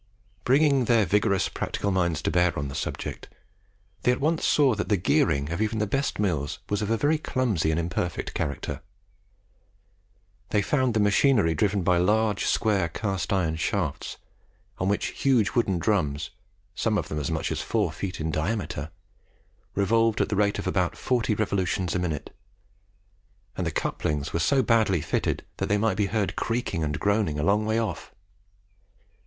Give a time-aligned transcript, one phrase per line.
[0.45, 3.29] Bringing their vigorous practical minds to bear on the subject,
[4.01, 6.97] they at once saw that the gearing of even the best mills was of a
[6.97, 8.81] very clumsy and imperfect character.
[10.49, 14.17] They found the machinery driven by large square cast iron shafts,
[14.79, 16.31] on which huge wooden drums,
[16.73, 18.89] some of them as much as four feet in diameter,
[19.75, 22.35] revolved at the rate of about forty revolutions a minute;
[23.55, 27.37] and the couplings were so badly fitted that they might be heard creaking and groaning
[27.37, 28.11] a long way off.